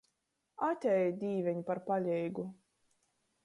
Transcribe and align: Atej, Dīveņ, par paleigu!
Atej, 0.67 1.03
Dīveņ, 1.19 1.61
par 1.69 1.83
paleigu! 1.91 2.49